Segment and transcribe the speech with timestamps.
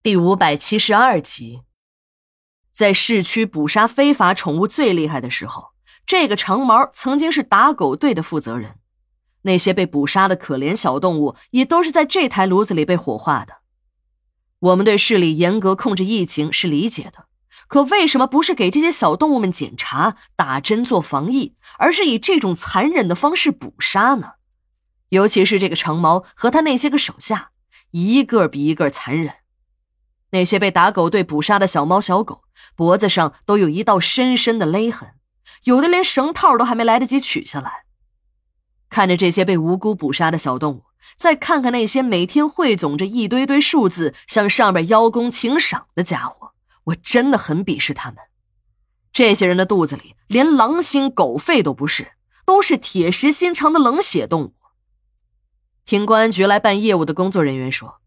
[0.00, 1.62] 第五百七十二集，
[2.70, 5.70] 在市区捕杀非法宠物最厉害的时候，
[6.06, 8.76] 这个长毛曾经是打狗队的负责人。
[9.42, 13.54] 那些被捕杀的可怜小动物，也都是在这台炉子里被火化的。
[14.60, 17.26] 我们对市里严格控制疫情是理解的，
[17.66, 24.34] 可为什么不是给这些小动物们检查、打针做防疫，而是以这种残忍的方式捕杀呢？
[25.08, 27.50] 尤其是这个长毛和他那些个手下，
[27.90, 29.34] 一个比一个残忍。
[30.30, 32.42] 那些被打狗队捕杀的小猫小狗，
[32.76, 35.14] 脖子上都有一道深深的勒痕，
[35.64, 37.84] 有的连绳套都还没来得及取下来。
[38.90, 40.84] 看着这些被无辜捕杀的小动物，
[41.16, 46.52] 再看看那些每天汇总着一堆堆数字向上边邀功请赏的家伙，
[46.84, 48.18] 我真的很鄙视他们。
[49.12, 52.12] 这些人的肚子里连狼心狗肺都不是，
[52.44, 54.54] 都是铁石心肠的冷血动物。
[55.84, 58.00] 听公安局来办业务的工作人员说，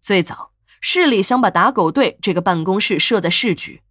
[0.00, 0.50] 最早。
[0.80, 3.82] 市里想把打狗队这个办公室设在市局，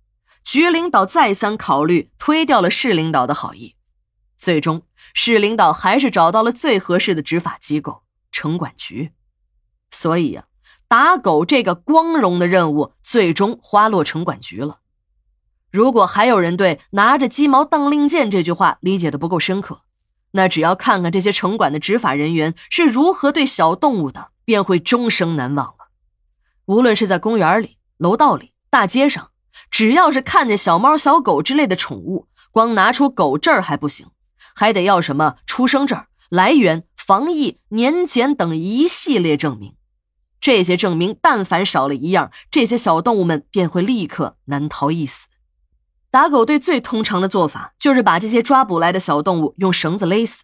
[0.43, 3.75] 局领导再三考虑，推掉了市领导的好意。
[4.37, 9.11] 最终，市领导还是找到了最合适的执法机构——城管局。
[9.89, 10.45] 所以呀，
[10.87, 14.79] 打狗这个光荣的任务最终花落城管局了。
[15.71, 19.81] 如果还有人对“拿着鸡毛当令箭”这句话理解的不够深刻，
[20.31, 25.76] 那只要看看这些城管的执法人员是如何对小动物的，便会终生难忘。
[26.67, 29.31] 无论是在公园里、楼道里、大街上，
[29.71, 34.07] 只要是看见小猫、小狗之类的宠物，光拿出狗证还不行，
[34.53, 39.75] 还得要什么出生证、来源、防疫、年检等一系列证明。
[40.41, 45.29] 这些证明但凡少了一样，这些小动物们便会立刻难逃一死。
[46.11, 50.43] 打狗队最通常的做法就是把这些抓捕来的小动物用绳子勒死，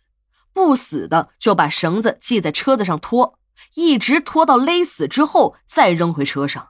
[0.54, 3.38] 不死的就把绳子系在车子上拖。
[3.76, 6.70] 一直拖到勒死之后，再扔回车上。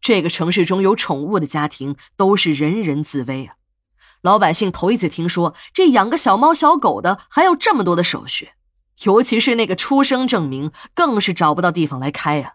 [0.00, 3.54] 这个城市中有宠物的家庭都是人人自危啊！
[4.20, 8.50] 老百姓头一次听说这养个小猫小狗的还要这么多的手续，
[9.04, 12.54] 尤其是那个出生证明，更是找不到地方来开呀。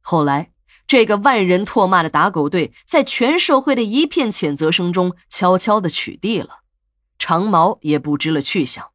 [0.00, 0.52] 后来，
[0.86, 6.60] 这个万人唾骂的打狗队，在全社会的一片谴责声中，悄悄的取缔了。
[7.18, 8.90] 长毛也不知了去向。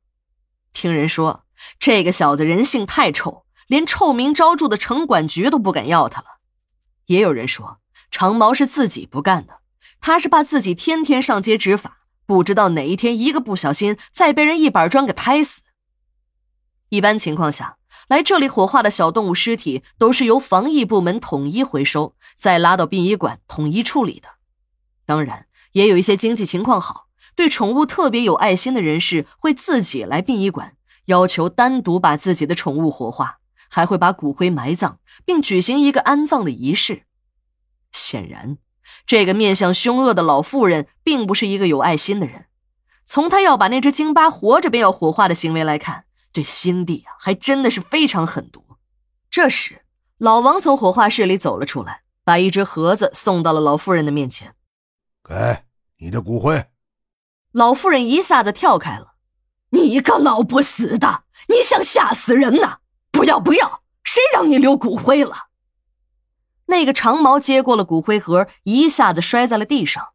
[0.73, 1.45] 听人说，
[1.79, 3.45] 这个小子人性太臭。
[3.67, 6.27] 连臭名昭著的城管局都不敢要他了。
[7.05, 7.79] 也有人说，
[8.11, 9.61] 长毛是自己不干的，
[10.01, 15.63] 他是怕自己天天上街执法，不知道哪一天一个不小心再被人一板砖给拍死。
[16.89, 17.77] 一般情况下，
[18.09, 24.27] 来这里火化的小动物尸体都是由防疫部门统一回收，再拉到殡仪馆统一处理的。
[25.05, 33.39] 当然，也有一些经济情况好、对宠物特别有爱心的人士，会自己来殡仪馆，要求单独把自己的宠物火化。
[33.73, 37.05] 还会把骨灰埋葬，并举行一个安葬的仪式。
[37.91, 38.59] 显然，
[39.07, 42.45] 这个面相凶恶的老妇人并不是一个有爱心的人。
[43.03, 48.63] 从她要把那只京巴活着便要火化的行为来看，这心地啊，还真的是非常狠毒。
[49.31, 49.83] 这时，
[50.19, 54.53] 老王从火化室里走了出来，把一只盒子送到了老妇人的面前
[55.27, 55.63] ：“给
[55.97, 56.67] 你的骨灰。”
[57.51, 59.12] 老妇人一下子跳开了
[59.73, 62.79] ：“你个老不死的，你想吓死人呐！”
[63.11, 63.83] 不要不要！
[64.03, 65.49] 谁让你留骨灰了？
[66.65, 70.09] 那个长毛接过了骨灰盒，一下子摔在了地上。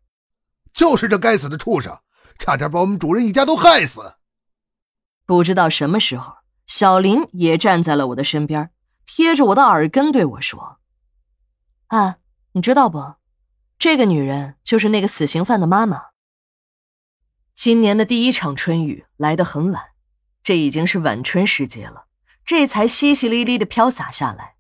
[0.73, 2.01] 就是这该死的畜生，
[2.39, 4.15] 差点把我们主人一家都害死。
[5.25, 8.71] 不知道什么时候，小林也站在了我的身边，
[9.07, 10.79] 贴着我的耳根对我说
[11.89, 12.17] ：“啊，
[12.53, 13.15] 你知道不？
[13.79, 16.08] 这个女人就是那个死刑犯的妈妈。
[17.61, 19.87] 今年的第一场春雨来得很晚，
[20.45, 22.05] 这已经是晚春时节了。”
[22.47, 24.55] 这才淅淅沥沥的飘洒下来。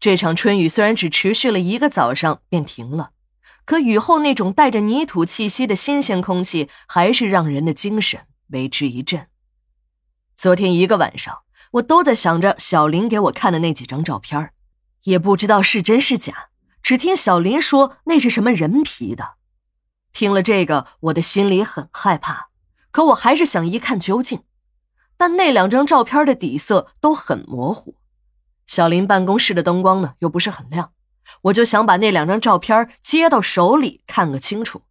[0.00, 3.12] 这场春雨虽然只持续了一个早上便停了，
[3.64, 9.28] 可雨后那种带着泥土气息的新鲜空气，还是让人的精神为之一振。
[10.34, 11.42] 昨天一个晚上，
[11.74, 14.50] 我都在想着小林给我看的那几张照片，
[15.04, 16.48] 也不知道是真是假。
[16.82, 19.36] 只听小林说那是什么人皮的，
[20.18, 22.48] 听了这个，我的心里很害怕，
[22.90, 24.42] 可我还是想一看究竟。
[25.16, 27.94] 但那两张照片的底色都很模糊，
[28.66, 30.90] 小林办公室的灯光呢又不是很亮，
[31.42, 34.82] 我就想把那两张照片接到手里看个清楚。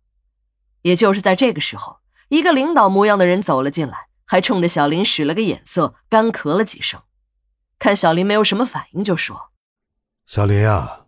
[0.83, 1.97] 也就是在这个时候，
[2.29, 7.01] 一个领导模样的人走了进来，还冲着小林使了个眼色，干咳了几声。
[7.77, 9.51] 看小林没有什么反应，就说
[10.25, 11.07] ：“小林啊，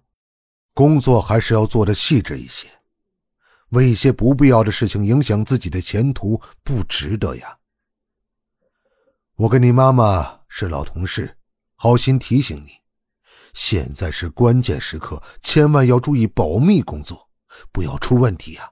[0.73, 2.67] 工作还是要做的细致一些，
[3.69, 7.57] 为一些不必要的事情影响自己的前途，不值得呀。”
[9.35, 11.37] 我跟你妈妈是老同事，
[11.75, 12.71] 好心提醒你，
[13.53, 17.29] 现在是关键时刻，千万要注意保密工作，
[17.71, 18.69] 不要出问题呀。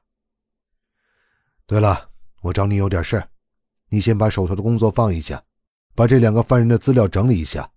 [1.65, 2.09] 对了，
[2.41, 3.23] 我找你有点事
[3.89, 5.41] 你先把手头的工作放一下，
[5.95, 7.69] 把这两个犯人的资料整理一下。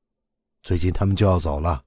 [0.62, 1.84] 最近他们就要走了，